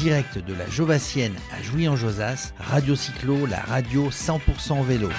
direct 0.00 0.38
de 0.38 0.54
la 0.54 0.66
Jovassienne 0.70 1.34
à 1.52 1.62
Jouy-en-Josas, 1.62 2.54
Radio 2.58 2.96
Cyclo, 2.96 3.44
la 3.44 3.60
radio 3.60 4.08
100% 4.08 4.82
vélo. 4.82 5.10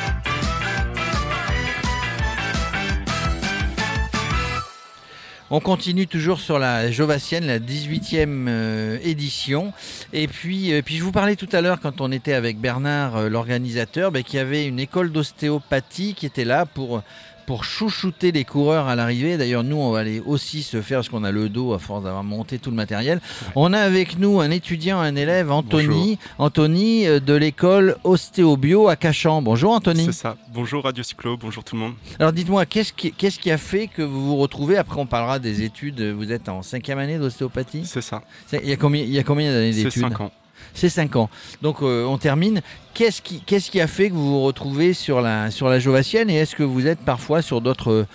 On 5.51 5.59
continue 5.59 6.07
toujours 6.07 6.39
sur 6.39 6.57
la 6.57 6.89
Jovassienne, 6.89 7.45
la 7.45 7.59
18e 7.59 8.47
euh, 8.47 8.97
édition. 9.03 9.71
Et 10.13 10.27
puis, 10.27 10.73
euh, 10.73 10.81
puis 10.81 10.95
je 10.97 11.03
vous 11.03 11.11
parlais 11.11 11.35
tout 11.35 11.49
à 11.51 11.61
l'heure, 11.61 11.79
quand 11.79 12.01
on 12.01 12.11
était 12.11 12.33
avec 12.33 12.57
Bernard, 12.57 13.17
euh, 13.17 13.29
l'organisateur, 13.29 14.11
ben, 14.11 14.23
qu'il 14.23 14.37
y 14.37 14.41
avait 14.41 14.65
une 14.65 14.79
école 14.79 15.11
d'ostéopathie 15.11 16.15
qui 16.15 16.25
était 16.25 16.45
là 16.45 16.65
pour 16.65 17.03
pour 17.51 17.65
chouchouter 17.65 18.31
les 18.31 18.45
coureurs 18.45 18.87
à 18.87 18.95
l'arrivée. 18.95 19.35
D'ailleurs, 19.35 19.65
nous, 19.65 19.75
on 19.75 19.91
va 19.91 19.99
aller 19.99 20.21
aussi 20.25 20.63
se 20.63 20.81
faire, 20.81 20.99
parce 20.99 21.09
qu'on 21.09 21.25
a 21.25 21.31
le 21.31 21.49
dos 21.49 21.73
à 21.73 21.79
force 21.79 22.05
d'avoir 22.05 22.23
monté 22.23 22.59
tout 22.59 22.69
le 22.69 22.77
matériel. 22.77 23.19
On 23.57 23.73
a 23.73 23.79
avec 23.79 24.17
nous 24.17 24.39
un 24.39 24.49
étudiant, 24.51 25.01
un 25.01 25.17
élève, 25.17 25.51
Anthony, 25.51 26.17
Anthony 26.37 27.05
euh, 27.07 27.19
de 27.19 27.33
l'école 27.33 27.97
Ostéobio 28.05 28.87
à 28.87 28.95
Cachan. 28.95 29.41
Bonjour 29.41 29.73
Anthony. 29.73 30.05
C'est 30.05 30.13
ça. 30.13 30.37
Bonjour 30.53 30.85
Radio 30.85 31.03
Cyclo, 31.03 31.35
bonjour 31.35 31.61
tout 31.65 31.75
le 31.75 31.81
monde. 31.81 31.93
Alors 32.19 32.31
dites-moi, 32.31 32.65
qu'est-ce 32.65 32.93
qui, 32.93 33.11
qu'est-ce 33.11 33.37
qui 33.37 33.51
a 33.51 33.57
fait 33.57 33.87
que 33.87 34.01
vous 34.01 34.27
vous 34.27 34.37
retrouvez? 34.37 34.77
Après, 34.77 35.01
on 35.01 35.05
parlera 35.05 35.37
des 35.37 35.63
études. 35.63 36.01
Vous 36.01 36.31
êtes 36.31 36.47
en 36.47 36.61
cinquième 36.61 36.99
année 36.99 37.17
d'ostéopathie? 37.17 37.83
C'est 37.83 37.99
ça. 37.99 38.21
Il 38.53 38.69
y 38.69 38.71
a 38.71 38.77
combien, 38.77 39.03
il 39.03 39.11
y 39.11 39.19
a 39.19 39.23
combien 39.23 39.51
d'années 39.51 39.73
d'études? 39.73 39.91
C'est 39.91 39.99
5 39.99 40.21
ans. 40.21 40.31
C'est 40.73 40.89
5 40.89 41.15
ans. 41.15 41.29
Donc 41.61 41.81
euh, 41.81 42.05
on 42.05 42.17
termine. 42.17 42.61
Qu'est-ce 42.93 43.21
qui, 43.21 43.81
a 43.81 43.87
fait 43.87 44.09
que 44.09 44.13
vous 44.13 44.31
vous 44.31 44.41
retrouvez 44.41 44.93
sur 44.93 45.21
la, 45.21 45.49
sur 45.49 45.79
Jovassienne 45.79 46.29
et 46.29 46.35
est-ce 46.35 46.55
que 46.55 46.63
vous 46.63 46.87
êtes 46.87 46.99
parfois 46.99 47.41
sur 47.41 47.61
d'autres, 47.61 48.05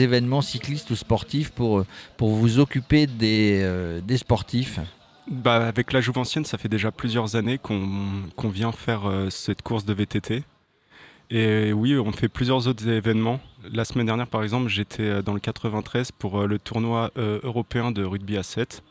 événements 0.00 0.42
cyclistes 0.42 0.90
ou 0.90 0.96
sportifs 0.96 1.50
pour, 1.50 1.84
vous 2.18 2.58
occuper 2.58 3.06
des, 3.06 3.60
euh, 3.62 4.00
des 4.00 4.18
sportifs? 4.18 4.80
Bah, 5.30 5.66
Avec 5.66 5.92
la 5.92 6.00
Jouvancienne, 6.00 6.44
ça 6.44 6.58
fait 6.58 6.68
déjà 6.68 6.90
plusieurs 6.90 7.36
années 7.36 7.58
qu'on, 7.58 7.88
qu'on 8.36 8.48
vient 8.48 8.72
faire 8.72 9.08
euh, 9.08 9.30
cette 9.30 9.62
course 9.62 9.84
de 9.84 9.94
VTT. 9.94 10.42
Et 11.30 11.72
oui, 11.72 11.96
on 11.96 12.10
fait 12.10 12.28
plusieurs 12.28 12.66
autres 12.66 12.88
événements. 12.88 13.38
La 13.72 13.84
semaine 13.84 14.06
dernière, 14.06 14.26
par 14.26 14.42
exemple, 14.42 14.68
j'étais 14.68 15.22
dans 15.22 15.34
le 15.34 15.40
93 15.40 16.10
pour 16.10 16.46
le 16.46 16.58
tournoi 16.58 17.10
européen 17.16 17.90
de 17.90 18.02
rugby 18.02 18.38
à 18.38 18.42
7. 18.42 18.82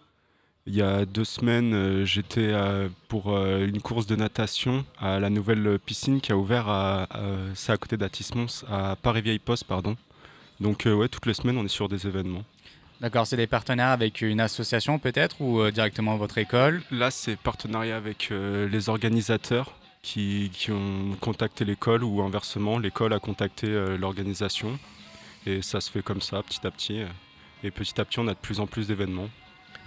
Il 0.69 0.75
y 0.75 0.81
a 0.81 1.05
deux 1.05 1.23
semaines, 1.23 1.73
euh, 1.73 2.05
j'étais 2.05 2.49
euh, 2.51 2.89
pour 3.07 3.31
euh, 3.33 3.65
une 3.65 3.81
course 3.81 4.05
de 4.05 4.17
natation 4.17 4.83
à 4.99 5.17
la 5.17 5.29
nouvelle 5.29 5.79
piscine 5.79 6.19
qui 6.19 6.33
a 6.33 6.37
ouvert 6.37 6.67
à, 6.67 7.07
c'est 7.55 7.71
à 7.71 7.77
côté 7.77 7.95
d'Atismons, 7.95 8.65
à 8.69 8.97
Paris-Vieille-Poste, 9.01 9.63
pardon. 9.63 9.95
Donc 10.59 10.83
ouais, 10.85 11.07
toutes 11.07 11.25
les 11.25 11.33
semaines, 11.33 11.57
on 11.57 11.63
est 11.63 11.69
sur 11.69 11.87
des 11.87 12.05
événements. 12.05 12.43
D'accord, 12.99 13.25
c'est 13.25 13.37
des 13.37 13.47
partenaires 13.47 13.89
avec 13.89 14.21
une 14.21 14.41
association 14.41 14.99
peut-être 14.99 15.39
ou 15.39 15.71
directement 15.71 16.17
votre 16.17 16.37
école? 16.37 16.81
Là, 16.91 17.11
c'est 17.11 17.37
partenariat 17.37 17.95
avec 17.95 18.29
les 18.31 18.89
organisateurs 18.89 19.71
qui, 20.01 20.49
qui, 20.51 20.71
ont 20.71 21.15
contacté 21.21 21.63
l'école 21.63 22.03
ou 22.03 22.21
inversement, 22.23 22.77
l'école 22.77 23.13
a 23.13 23.19
contacté 23.19 23.67
l'organisation. 23.97 24.77
Et 25.45 25.61
ça 25.61 25.79
se 25.79 25.89
fait 25.89 26.01
comme 26.01 26.21
ça, 26.21 26.43
petit 26.43 26.65
à 26.67 26.71
petit. 26.71 27.03
Et 27.63 27.71
petit 27.71 28.01
à 28.01 28.05
petit, 28.05 28.19
on 28.19 28.27
a 28.27 28.33
de 28.33 28.39
plus 28.39 28.59
en 28.59 28.67
plus 28.67 28.87
d'événements. 28.87 29.29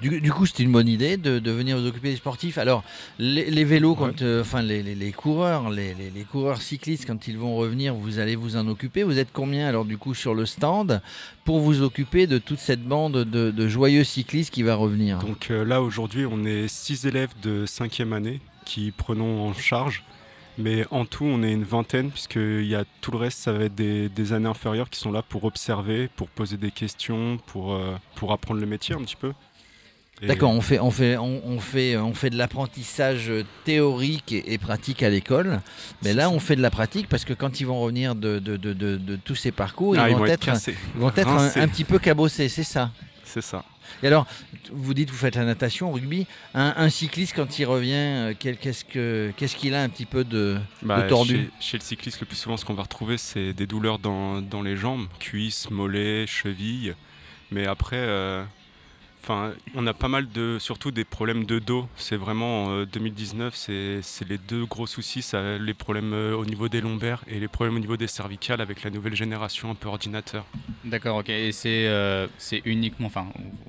Du, 0.00 0.32
coup, 0.32 0.46
c'était 0.46 0.62
une 0.62 0.72
bonne 0.72 0.88
idée 0.88 1.16
de, 1.16 1.50
venir 1.50 1.78
vous 1.78 1.86
occuper 1.86 2.10
des 2.10 2.16
sportifs. 2.16 2.58
Alors, 2.58 2.82
les, 3.18 3.64
vélos, 3.64 3.94
quand, 3.94 4.22
euh, 4.22 4.40
enfin 4.40 4.62
les, 4.62 5.12
coureurs, 5.12 5.70
les, 5.70 5.94
coureurs 6.30 6.62
cyclistes, 6.62 7.06
quand 7.06 7.28
ils 7.28 7.38
vont 7.38 7.56
revenir, 7.56 7.94
vous 7.94 8.18
allez 8.18 8.36
vous 8.36 8.56
en 8.56 8.66
occuper. 8.68 9.02
Vous 9.02 9.18
êtes 9.18 9.32
combien 9.32 9.68
alors 9.68 9.84
du 9.84 9.98
coup 9.98 10.14
sur 10.14 10.34
le 10.34 10.46
stand 10.46 11.02
pour 11.44 11.60
vous 11.60 11.82
occuper 11.82 12.26
de 12.26 12.38
toute 12.38 12.60
cette 12.60 12.82
bande 12.82 13.24
de, 13.24 13.68
joyeux 13.68 14.04
cyclistes 14.04 14.52
qui 14.52 14.62
va 14.62 14.74
revenir? 14.74 15.18
Donc 15.18 15.50
euh, 15.50 15.64
là, 15.64 15.82
aujourd'hui, 15.82 16.24
on 16.26 16.44
est 16.44 16.66
six 16.68 17.06
élèves 17.06 17.32
de 17.42 17.66
cinquième 17.66 18.12
année 18.12 18.40
qui 18.64 18.92
prenons 18.96 19.48
en 19.48 19.52
charge. 19.52 20.02
Mais 20.58 20.84
en 20.90 21.06
tout, 21.06 21.24
on 21.24 21.42
est 21.42 21.52
une 21.52 21.64
vingtaine, 21.64 22.10
puisqu'il 22.10 22.66
y 22.66 22.74
a 22.74 22.84
tout 23.00 23.12
le 23.12 23.16
reste, 23.16 23.38
ça 23.38 23.52
va 23.52 23.64
être 23.64 23.74
des, 23.74 24.32
années 24.32 24.48
inférieures 24.48 24.90
qui 24.90 24.98
sont 24.98 25.12
là 25.12 25.22
pour 25.22 25.44
observer, 25.44 26.08
pour 26.16 26.28
poser 26.28 26.58
des 26.58 26.70
questions, 26.70 27.38
pour, 27.46 27.72
euh, 27.72 27.94
pour 28.14 28.32
apprendre 28.32 28.60
le 28.60 28.66
métier 28.66 28.94
un 28.94 29.00
petit 29.00 29.16
peu. 29.16 29.32
D'accord, 30.22 30.50
on 30.50 30.60
fait, 30.60 30.78
on, 30.78 30.90
fait, 30.90 31.16
on, 31.16 31.60
fait, 31.60 31.96
on 31.96 32.12
fait 32.12 32.28
de 32.28 32.36
l'apprentissage 32.36 33.32
théorique 33.64 34.32
et, 34.32 34.58
pratique 34.58 35.02
à 35.02 35.08
l'école, 35.08 35.60
mais 36.02 36.12
là 36.12 36.28
on 36.28 36.38
fait 36.38 36.56
de 36.56 36.62
la 36.62 36.70
pratique 36.70 37.08
parce 37.08 37.24
que 37.24 37.32
quand 37.32 37.60
ils 37.60 37.66
vont 37.66 37.80
revenir 37.80 38.14
de, 38.14 38.38
de, 38.38 38.56
de, 38.56 38.74
de 38.74 39.16
tous 39.16 39.34
ces 39.34 39.50
parcours, 39.50 39.96
ah, 39.98 40.10
ils, 40.10 40.16
vont 40.16 40.26
être, 40.26 40.50
vont 40.94 41.12
être 41.16 41.56
un, 41.56 41.68
petit 41.68 41.84
peu 41.84 41.98
cabossés, 41.98 42.48
c'est 42.50 42.64
ça 42.64 42.90
C'est 43.24 43.40
ça. 43.40 43.64
Et 44.02 44.06
alors, 44.06 44.26
vous 44.70 44.94
dites, 44.94 45.10
vous 45.10 45.16
faites 45.16 45.34
la 45.34 45.44
natation, 45.44 45.92
rugby. 45.92 46.26
Un, 46.54 46.88
cycliste, 46.90 47.34
quand 47.34 47.58
il 47.58 47.64
revient, 47.64 47.92
euh, 47.94 48.34
qu'est-ce 48.38 48.84
qu'il 48.84 49.70
qu 49.70 49.74
a 49.74 49.82
un 49.82 49.88
petit 49.88 50.06
peu 50.06 50.22
de, 50.24 50.58
bah, 50.82 51.02
tordu 51.02 51.50
chez, 51.60 51.76
le 51.76 51.82
cycliste, 51.82 52.20
le 52.20 52.26
plus 52.26 52.36
souvent, 52.36 52.56
ce 52.56 52.64
qu'on 52.64 52.74
va 52.74 52.82
retrouver, 52.82 53.18
c'est 53.18 53.52
des 53.52 53.66
douleurs 53.66 53.98
dans, 53.98 54.40
dans, 54.40 54.62
les 54.62 54.76
jambes, 54.76 55.06
cuisses, 55.18 55.70
mollets, 55.70 56.26
chevilles. 56.26 56.94
Mais 57.50 57.66
après, 57.66 57.96
euh, 57.96 58.44
Enfin, 59.22 59.52
on 59.74 59.86
a 59.86 59.92
pas 59.92 60.08
mal 60.08 60.30
de, 60.30 60.56
surtout 60.58 60.90
des 60.90 61.04
problèmes 61.04 61.44
de 61.44 61.58
dos. 61.58 61.86
C'est 61.96 62.16
vraiment 62.16 62.64
en 62.64 62.84
2019, 62.84 63.54
c'est 63.54 64.28
les 64.28 64.38
deux 64.38 64.64
gros 64.64 64.86
soucis, 64.86 65.20
ça, 65.20 65.58
les 65.58 65.74
problèmes 65.74 66.14
euh, 66.14 66.34
au 66.34 66.46
niveau 66.46 66.68
des 66.68 66.80
lombaires 66.80 67.22
et 67.28 67.38
les 67.38 67.48
problèmes 67.48 67.76
au 67.76 67.80
niveau 67.80 67.98
des 67.98 68.06
cervicales 68.06 68.62
avec 68.62 68.82
la 68.82 68.90
nouvelle 68.90 69.14
génération 69.14 69.70
un 69.70 69.74
peu 69.74 69.88
ordinateur. 69.88 70.46
D'accord, 70.84 71.18
ok. 71.18 71.28
Et 71.28 71.52
c'est 71.52 71.86
euh, 71.86 72.28
uniquement, 72.64 73.08
enfin, 73.08 73.26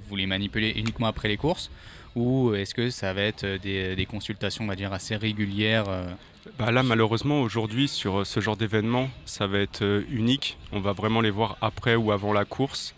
vous 0.08 0.16
les 0.16 0.26
manipulez 0.26 0.70
uniquement 0.76 1.08
après 1.08 1.28
les 1.28 1.38
courses 1.38 1.70
ou 2.16 2.54
est-ce 2.54 2.74
que 2.74 2.90
ça 2.90 3.14
va 3.14 3.22
être 3.22 3.46
des, 3.46 4.08
consultations, 4.10 4.64
on 4.64 4.68
va 4.68 4.76
dire, 4.76 4.94
assez 4.94 5.16
régulières 5.16 5.86
euh? 5.88 6.12
bah 6.60 6.72
Là, 6.72 6.84
malheureusement, 6.84 7.42
aujourd'hui, 7.42 7.88
sur 7.88 8.26
ce 8.26 8.40
genre 8.40 8.58
d'événement, 8.58 9.10
ça 9.26 9.48
va 9.48 9.60
être 9.60 10.04
unique. 10.10 10.58
On 10.72 10.80
va 10.80 10.94
vraiment 10.94 11.22
les 11.22 11.30
voir 11.30 11.58
après 11.62 11.96
ou 11.96 12.12
avant 12.12 12.34
la 12.34 12.46
course. 12.46 12.96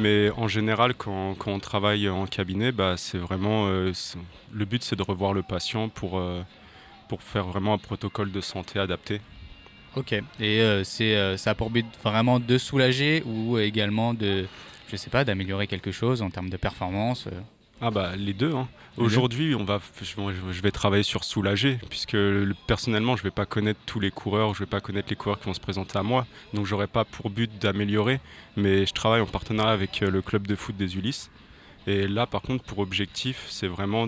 Mais 0.00 0.30
en 0.30 0.48
général, 0.48 0.94
quand, 0.94 1.36
on 1.46 1.58
travaille 1.58 2.08
en 2.08 2.26
cabinet, 2.26 2.72
bah, 2.72 2.94
c'est 2.96 3.18
vraiment 3.18 3.66
euh, 3.68 3.92
le 4.50 4.64
but, 4.64 4.82
c'est 4.82 4.96
de 4.96 5.02
revoir 5.02 5.34
le 5.34 5.42
patient 5.42 5.90
pour, 5.90 6.18
euh, 6.18 6.42
pour 7.08 7.22
faire 7.22 7.44
vraiment 7.44 7.74
un 7.74 7.78
protocole 7.78 8.32
de 8.32 8.40
santé 8.40 8.78
adapté. 8.78 9.20
Ok. 9.96 10.12
Et 10.12 10.60
euh, 10.60 10.84
c'est 10.84 11.36
ça 11.36 11.50
a 11.50 11.54
pour 11.54 11.68
but 11.68 11.86
vraiment 12.02 12.40
de 12.40 12.56
soulager 12.56 13.22
ou 13.26 13.58
également 13.58 14.14
de, 14.14 14.46
je 14.88 14.96
sais 14.96 15.10
pas, 15.10 15.24
d'améliorer 15.24 15.66
quelque 15.66 15.92
chose 15.92 16.22
en 16.22 16.30
termes 16.30 16.50
de 16.50 16.56
performance. 16.56 17.28
Ah 17.80 17.90
bah 17.90 18.14
les 18.16 18.34
deux. 18.34 18.54
Hein. 18.54 18.68
Aujourd'hui, 18.98 19.54
on 19.54 19.64
va, 19.64 19.80
je 20.02 20.62
vais 20.62 20.70
travailler 20.70 21.02
sur 21.02 21.24
soulager, 21.24 21.78
puisque 21.88 22.16
personnellement, 22.66 23.16
je 23.16 23.22
ne 23.22 23.24
vais 23.24 23.30
pas 23.30 23.46
connaître 23.46 23.80
tous 23.86 24.00
les 24.00 24.10
coureurs, 24.10 24.52
je 24.52 24.60
ne 24.60 24.66
vais 24.66 24.70
pas 24.70 24.80
connaître 24.80 25.08
les 25.08 25.16
coureurs 25.16 25.38
qui 25.38 25.46
vont 25.46 25.54
se 25.54 25.60
présenter 25.60 25.98
à 25.98 26.02
moi, 26.02 26.26
donc 26.52 26.66
j'aurai 26.66 26.86
pas 26.86 27.06
pour 27.06 27.30
but 27.30 27.50
d'améliorer, 27.58 28.20
mais 28.56 28.84
je 28.84 28.92
travaille 28.92 29.22
en 29.22 29.26
partenariat 29.26 29.72
avec 29.72 30.02
euh, 30.02 30.10
le 30.10 30.20
club 30.20 30.46
de 30.46 30.54
foot 30.54 30.76
des 30.76 30.96
Ulysses. 30.96 31.30
Et 31.86 32.06
là, 32.06 32.26
par 32.26 32.42
contre, 32.42 32.64
pour 32.64 32.80
objectif, 32.80 33.46
c'est 33.48 33.68
vraiment 33.68 34.06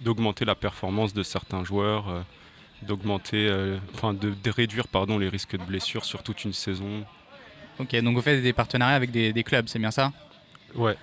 d'augmenter 0.00 0.44
la 0.44 0.56
performance 0.56 1.14
de 1.14 1.22
certains 1.22 1.62
joueurs, 1.62 2.08
euh, 2.08 2.22
d'augmenter, 2.82 3.46
euh, 3.48 3.78
enfin 3.94 4.12
de, 4.12 4.34
réduire 4.50 4.88
pardon 4.88 5.18
les 5.18 5.28
risques 5.28 5.56
de 5.56 5.62
blessures 5.62 6.04
sur 6.04 6.24
toute 6.24 6.44
une 6.44 6.52
saison. 6.52 7.04
Ok, 7.78 7.94
donc 8.00 8.16
vous 8.16 8.22
faites 8.22 8.42
des 8.42 8.52
partenariats 8.52 8.96
avec 8.96 9.12
des, 9.12 9.32
des 9.32 9.44
clubs, 9.44 9.68
c'est 9.68 9.78
bien 9.78 9.92
ça? 9.92 10.12
Ouais, 10.74 10.96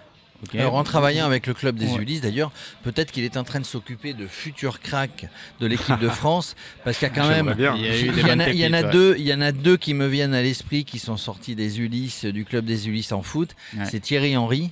alors 0.54 0.76
en 0.76 0.84
travaillant 0.84 1.26
avec 1.26 1.48
le 1.48 1.54
club 1.54 1.78
des 1.78 1.96
Ulysses 1.96 2.22
d'ailleurs, 2.22 2.52
peut-être 2.84 3.12
qu'il 3.12 3.24
est 3.24 3.38
en 3.38 3.44
train 3.44 3.60
de 3.60 3.66
s'occuper 3.66 4.14
de 4.14 4.28
futurs 4.28 4.80
cracks 4.80 5.28
de 5.60 5.68
l'équipe 5.68 6.00
de 6.00 6.10
France, 6.22 6.56
parce 6.84 6.98
qu'il 6.98 7.08
y 7.08 7.12
a 7.12 7.14
quand 7.14 7.28
même, 7.28 7.56
il 7.58 8.60
y, 8.60 8.66
en 8.66 8.74
a, 8.74 8.84
deux, 8.84 9.16
il 9.18 9.26
y 9.26 9.34
en 9.34 9.42
a 9.42 9.52
deux 9.52 9.78
qui 9.78 9.94
me 9.94 10.08
viennent 10.08 10.34
à 10.34 10.42
l'esprit 10.42 10.86
qui 10.86 11.00
sont 11.00 11.18
sortis 11.18 11.56
des 11.56 11.80
Ulysses, 11.80 12.26
du 12.26 12.46
club 12.46 12.66
des 12.66 12.88
Ulysses 12.88 13.12
en 13.12 13.22
foot. 13.22 13.56
C'est 13.86 14.00
Thierry 14.00 14.38
Henry 14.38 14.72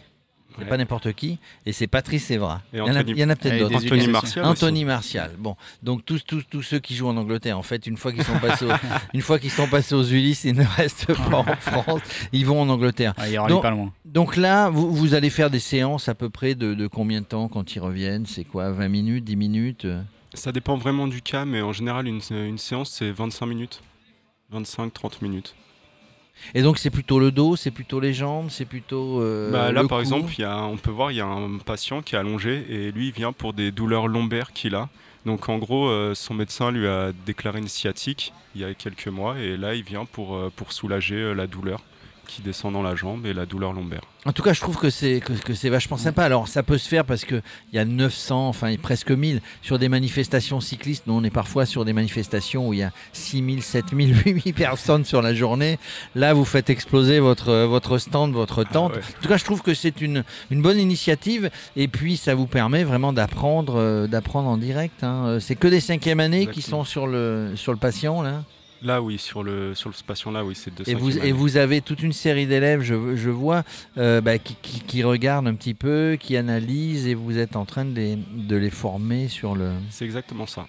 c'est 0.59 0.67
pas 0.67 0.77
n'importe 0.77 1.13
qui, 1.13 1.39
et 1.65 1.73
c'est 1.73 1.87
Patrice 1.87 2.29
Evra. 2.31 2.61
il, 2.73 2.79
y 2.79 2.81
en 2.81 2.95
a, 3.29 3.35
peut-être 3.35 3.59
d'autres. 3.59 3.75
Anthony 3.75 4.07
Martial. 4.07 4.45
Anthony 4.45 4.85
Martial. 4.85 5.31
Bon, 5.37 5.55
donc 5.81 6.05
tous, 6.05 6.23
tous, 6.25 6.43
tous 6.49 6.61
ceux 6.61 6.79
qui 6.79 6.95
jouent 6.95 7.07
en 7.07 7.17
Angleterre, 7.17 7.57
en 7.57 7.63
fait, 7.63 7.87
une 7.87 7.97
fois 7.97 8.11
qu'ils 8.11 8.23
sont 8.23 8.39
passés, 8.39 8.67
une 9.13 9.21
fois 9.21 9.39
qu'ils 9.39 9.51
sont 9.51 9.67
passés 9.67 9.95
aux 9.95 10.03
Ulysses, 10.03 10.43
ils 10.43 10.55
ne 10.55 10.65
restent 10.65 11.13
pas 11.13 11.37
en 11.37 11.55
France, 11.55 12.01
ils 12.31 12.45
vont 12.45 12.61
en 12.61 12.69
Angleterre. 12.69 13.13
Ah, 13.17 13.47
donc, 13.47 13.61
pas 13.61 13.71
loin. 13.71 13.91
donc 14.05 14.35
là, 14.37 14.69
vous, 14.69 14.93
vous, 14.93 15.13
allez 15.13 15.29
faire 15.29 15.49
des 15.49 15.59
séances 15.59 16.09
à 16.09 16.15
peu 16.15 16.29
près 16.29 16.55
de, 16.55 16.73
de 16.73 16.87
combien 16.87 17.21
de 17.21 17.25
temps 17.25 17.47
quand 17.47 17.75
ils 17.75 17.79
reviennent? 17.79 18.25
C'est 18.25 18.43
quoi, 18.43 18.71
20 18.71 18.87
minutes, 18.87 19.23
10 19.23 19.35
minutes? 19.35 19.87
Ça 20.33 20.51
dépend 20.51 20.77
vraiment 20.77 21.07
du 21.07 21.21
cas, 21.21 21.45
mais 21.45 21.61
en 21.61 21.73
général, 21.73 22.07
une, 22.07 22.21
une 22.31 22.57
séance 22.57 22.91
c'est 22.91 23.11
25 23.11 23.45
minutes, 23.45 23.81
25-30 24.51 25.21
minutes. 25.21 25.55
Et 26.55 26.61
donc 26.61 26.77
c'est 26.77 26.89
plutôt 26.89 27.19
le 27.19 27.31
dos, 27.31 27.55
c'est 27.55 27.71
plutôt 27.71 27.99
les 27.99 28.13
jambes, 28.13 28.47
c'est 28.49 28.65
plutôt. 28.65 29.21
Euh, 29.21 29.51
bah 29.51 29.71
là 29.71 29.83
par 29.87 29.99
exemple, 29.99 30.33
y 30.39 30.43
a, 30.43 30.63
on 30.63 30.77
peut 30.77 30.91
voir 30.91 31.11
il 31.11 31.17
y 31.17 31.21
a 31.21 31.25
un 31.25 31.57
patient 31.57 32.01
qui 32.01 32.15
est 32.15 32.17
allongé 32.17 32.65
et 32.69 32.91
lui 32.91 33.07
il 33.07 33.13
vient 33.13 33.31
pour 33.31 33.53
des 33.53 33.71
douleurs 33.71 34.07
lombaires 34.07 34.53
qu'il 34.53 34.75
a. 34.75 34.89
Donc 35.25 35.47
en 35.47 35.57
gros, 35.57 35.87
euh, 35.87 36.13
son 36.15 36.33
médecin 36.33 36.71
lui 36.71 36.85
a 36.87 37.11
déclaré 37.25 37.59
une 37.59 37.67
sciatique 37.67 38.33
il 38.55 38.61
y 38.61 38.65
a 38.65 38.73
quelques 38.73 39.07
mois 39.07 39.39
et 39.39 39.57
là 39.57 39.73
il 39.73 39.83
vient 39.83 40.05
pour, 40.05 40.35
euh, 40.35 40.51
pour 40.55 40.73
soulager 40.73 41.33
la 41.33 41.47
douleur. 41.47 41.81
Qui 42.27 42.41
descend 42.41 42.73
dans 42.73 42.81
la 42.81 42.95
jambe 42.95 43.25
et 43.25 43.33
la 43.33 43.45
douleur 43.45 43.73
lombaire. 43.73 44.01
En 44.25 44.31
tout 44.31 44.41
cas, 44.41 44.53
je 44.53 44.61
trouve 44.61 44.77
que 44.77 44.89
c'est 44.89 45.19
que, 45.19 45.33
que 45.33 45.53
c'est 45.53 45.69
vachement 45.69 45.97
sympa. 45.97 46.23
Alors, 46.23 46.47
ça 46.47 46.63
peut 46.63 46.77
se 46.77 46.87
faire 46.87 47.03
parce 47.03 47.25
que 47.25 47.41
il 47.71 47.75
y 47.75 47.79
a 47.79 47.83
900, 47.85 48.47
enfin 48.47 48.73
presque 48.81 49.11
1000 49.11 49.41
sur 49.61 49.77
des 49.79 49.89
manifestations 49.89 50.61
cyclistes. 50.61 51.03
Nous, 51.07 51.13
on 51.13 51.23
est 51.23 51.29
parfois 51.29 51.65
sur 51.65 51.83
des 51.83 51.91
manifestations 51.93 52.67
où 52.69 52.73
il 52.73 52.79
y 52.79 52.83
a 52.83 52.91
6000, 53.11 53.61
7000, 53.61 54.15
8000 54.25 54.53
personnes 54.53 55.03
sur 55.03 55.21
la 55.21 55.33
journée. 55.33 55.77
Là, 56.15 56.33
vous 56.33 56.45
faites 56.45 56.69
exploser 56.69 57.19
votre 57.19 57.53
votre 57.65 57.97
stand, 57.97 58.31
votre 58.33 58.63
tente. 58.63 58.93
Ah 58.95 58.97
ouais. 58.99 59.03
En 59.19 59.21
tout 59.21 59.27
cas, 59.27 59.37
je 59.37 59.43
trouve 59.43 59.61
que 59.61 59.73
c'est 59.73 59.99
une 59.99 60.23
une 60.51 60.61
bonne 60.61 60.79
initiative 60.79 61.49
et 61.75 61.87
puis 61.89 62.15
ça 62.15 62.33
vous 62.33 62.47
permet 62.47 62.83
vraiment 62.85 63.11
d'apprendre 63.11 63.75
euh, 63.77 64.07
d'apprendre 64.07 64.47
en 64.47 64.57
direct. 64.57 65.03
hein. 65.03 65.37
C'est 65.41 65.55
que 65.55 65.67
des 65.67 65.81
cinquièmes 65.81 66.21
années 66.21 66.47
qui 66.47 66.61
sont 66.61 66.85
sur 66.85 67.07
le 67.07 67.51
sur 67.55 67.73
le 67.73 67.77
patient 67.77 68.21
là. 68.21 68.43
Là, 68.83 69.01
oui, 69.01 69.17
sur 69.17 69.43
le, 69.43 69.73
sur 69.75 69.89
le 69.89 69.95
patient, 70.05 70.29
là, 70.31 70.43
oui, 70.43 70.55
c'est 70.55 70.73
de 70.75 70.83
Et 70.89 70.93
vous, 70.95 71.17
et 71.17 71.31
vous 71.31 71.55
avez 71.57 71.79
toute 71.81 72.03
une 72.03 72.11
série 72.11 72.47
d'élèves, 72.47 72.81
je, 72.81 73.15
je 73.15 73.29
vois, 73.29 73.63
euh, 73.97 74.19
bah, 74.19 74.37
qui, 74.37 74.55
qui- 74.61 74.81
qui 74.81 75.03
regardent 75.03 75.47
un 75.47 75.55
petit 75.55 75.73
peu, 75.73 76.17
qui 76.19 76.35
analysent, 76.35 77.07
et 77.07 77.13
vous 77.13 77.37
êtes 77.37 77.55
en 77.55 77.63
train 77.65 77.85
de 77.85 77.95
les, 77.95 78.17
de 78.35 78.55
les 78.57 78.69
former 78.69 79.29
sur 79.29 79.55
le... 79.55 79.71
C'est 79.89 80.03
exactement 80.03 80.45
ça. 80.45 80.67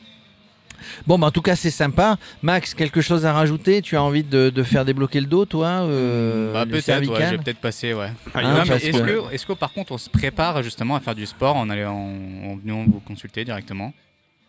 Bon, 1.06 1.18
bah, 1.18 1.26
en 1.26 1.30
tout 1.30 1.42
cas, 1.42 1.56
c'est 1.56 1.70
sympa. 1.70 2.18
Max, 2.42 2.74
quelque 2.74 3.00
chose 3.00 3.26
à 3.26 3.32
rajouter? 3.32 3.82
Tu 3.82 3.96
as 3.96 4.02
envie 4.02 4.22
de, 4.22 4.50
de 4.50 4.62
faire 4.62 4.84
débloquer 4.84 5.20
le 5.20 5.26
dos, 5.26 5.44
toi 5.44 5.66
euh, 5.68 6.52
Bah, 6.52 6.64
le 6.66 6.70
peut-être, 6.72 7.10
ouais, 7.10 7.30
vais 7.30 7.38
peut-être 7.38 7.58
passer, 7.60 7.94
ouais. 7.94 8.10
Ah, 8.34 8.62
parce 8.68 8.84
est-ce 8.84 8.98
que- 9.02 9.06
que, 9.28 9.32
est-ce 9.34 9.46
que 9.46 9.52
par 9.54 9.72
contre 9.72 9.92
on 9.92 9.98
se 9.98 10.10
prépare 10.10 10.62
justement 10.62 10.94
à 10.94 11.00
faire 11.00 11.14
du 11.14 11.26
sport 11.26 11.56
en 11.56 11.68
allant 11.70 11.94
en, 11.94 12.50
en 12.50 12.56
venant 12.56 12.84
vous 12.84 13.00
consulter 13.00 13.44
directement? 13.44 13.92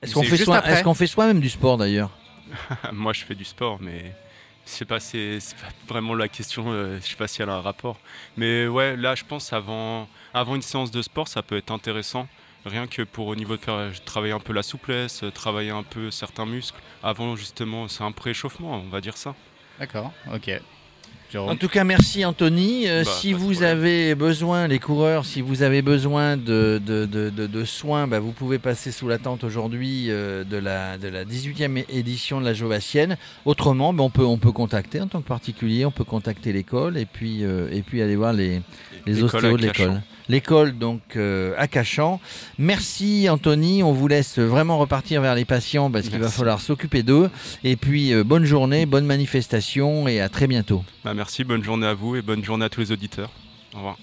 Est-ce 0.01 0.13
qu'on 0.13 0.23
fait, 0.23 0.37
soi- 0.37 0.61
est-ce 0.67 0.83
qu'on 0.83 0.93
fait 0.93 1.07
soi-même 1.07 1.39
du 1.39 1.49
sport, 1.49 1.77
d'ailleurs? 1.77 2.11
Moi, 2.93 3.13
je 3.13 3.23
fais 3.23 3.35
du 3.35 3.45
sport, 3.45 3.79
mais 3.81 4.13
c'est 4.65 4.85
pas 4.85 4.99
vraiment 5.87 6.13
la 6.15 6.27
question. 6.27 6.65
euh, 6.71 6.99
je 7.01 7.07
sais 7.07 7.15
pas 7.15 7.27
s'il 7.27 7.45
y 7.45 7.49
a 7.49 7.53
un 7.53 7.61
rapport. 7.61 7.97
Mais 8.37 8.67
ouais, 8.67 8.95
là, 8.97 9.15
je 9.15 9.23
pense 9.23 9.53
avant, 9.53 10.07
avant 10.33 10.55
une 10.55 10.61
séance 10.61 10.91
de 10.91 11.01
sport, 11.01 11.27
ça 11.27 11.41
peut 11.43 11.57
être 11.57 11.71
intéressant. 11.71 12.27
Rien 12.65 12.87
que 12.87 13.03
pour 13.03 13.27
au 13.27 13.35
niveau 13.35 13.57
de 13.57 13.61
faire 13.61 13.91
travailler 14.05 14.33
un 14.33 14.39
peu 14.39 14.51
la 14.53 14.63
souplesse, 14.63 15.23
euh, 15.23 15.29
travailler 15.31 15.69
un 15.69 15.83
peu 15.83 16.09
certains 16.09 16.47
muscles. 16.47 16.79
Avant, 17.03 17.35
justement, 17.35 17.87
c'est 17.87 18.03
un 18.03 18.11
prééchauffement, 18.11 18.73
on 18.75 18.89
va 18.89 19.01
dire 19.01 19.17
ça. 19.17 19.35
D'accord, 19.79 20.11
ok. 20.33 20.49
En 21.43 21.55
tout 21.55 21.67
cas, 21.67 21.83
merci 21.83 22.23
Anthony. 22.25 22.87
Euh, 22.87 23.03
Bah, 23.03 23.11
si 23.11 23.33
vous 23.33 23.63
avez 23.63 24.15
besoin, 24.15 24.67
les 24.67 24.79
coureurs, 24.79 25.25
si 25.25 25.41
vous 25.41 25.61
avez 25.63 25.81
besoin 25.81 26.37
de, 26.37 26.81
de, 26.85 27.05
de- 27.05 27.65
soins, 27.65 28.07
bah, 28.07 28.19
vous 28.19 28.31
pouvez 28.31 28.59
passer 28.59 28.91
sous 28.91 29.07
la 29.07 29.17
tente 29.17 29.43
aujourd'hui 29.43 30.05
euh, 30.09 30.43
de, 30.43 30.57
la, 30.57 30.97
de 30.97 31.07
la 31.07 31.25
18e 31.25 31.83
édition 31.89 32.39
de 32.39 32.45
la 32.45 32.53
Jovassienne. 32.53 33.17
Autrement, 33.45 33.93
bah, 33.93 34.03
on, 34.03 34.09
peut, 34.09 34.25
on 34.25 34.37
peut 34.37 34.51
contacter 34.51 35.01
en 35.01 35.07
tant 35.07 35.21
que 35.21 35.27
particulier, 35.27 35.85
on 35.85 35.91
peut 35.91 36.03
contacter 36.03 36.53
l'école 36.53 36.97
et 36.97 37.05
puis, 37.05 37.43
euh, 37.43 37.69
et 37.71 37.81
puis 37.81 38.01
aller 38.01 38.15
voir 38.15 38.33
les, 38.33 38.61
les 39.05 39.13
ostéos 39.23 39.41
de 39.57 39.63
l'école. 39.85 40.01
L'école 40.27 40.77
donc 40.77 41.01
euh, 41.15 41.53
à 41.57 41.67
Cachan. 41.67 42.19
Merci 42.57 43.27
Anthony, 43.29 43.83
on 43.83 43.91
vous 43.91 44.07
laisse 44.07 44.39
vraiment 44.39 44.77
repartir 44.77 45.21
vers 45.21 45.35
les 45.35 45.45
patients 45.45 45.91
parce 45.91 46.09
qu'il 46.09 46.19
va 46.19 46.29
falloir 46.29 46.61
s'occuper 46.61 47.03
d'eux. 47.03 47.29
Et 47.63 47.75
puis 47.75 48.13
euh, 48.13 48.23
bonne 48.23 48.45
journée, 48.45 48.85
bonne 48.85 49.05
manifestation 49.05 50.07
et 50.07 50.21
à 50.21 50.29
très 50.29 50.47
bientôt. 50.47 50.83
Bah, 51.03 51.13
merci, 51.13 51.43
bonne 51.43 51.63
journée 51.63 51.87
à 51.87 51.93
vous 51.93 52.15
et 52.15 52.21
bonne 52.21 52.43
journée 52.43 52.65
à 52.65 52.69
tous 52.69 52.81
les 52.81 52.91
auditeurs. 52.91 53.29
Au 53.73 53.77
revoir. 53.77 53.97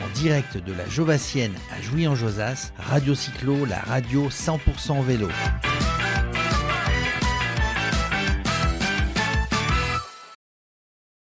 En 0.00 0.20
direct 0.20 0.56
de 0.56 0.72
la 0.72 0.88
Jovassienne 0.88 1.54
à 1.76 1.82
Jouy-en-Josas, 1.82 2.72
Radio 2.78 3.14
Cyclo, 3.14 3.64
la 3.64 3.80
radio 3.80 4.28
100% 4.28 5.02
vélo. 5.02 5.28